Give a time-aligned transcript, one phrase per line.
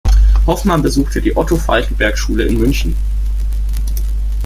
[0.47, 2.95] Hoffmann besuchte die Otto-Falckenberg-Schule in München.